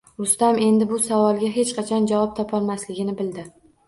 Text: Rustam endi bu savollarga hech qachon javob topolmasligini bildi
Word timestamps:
Rustam 0.21 0.55
endi 0.67 0.85
bu 0.91 0.97
savollarga 1.07 1.49
hech 1.57 1.73
qachon 1.79 2.07
javob 2.13 2.31
topolmasligini 2.39 3.15
bildi 3.21 3.45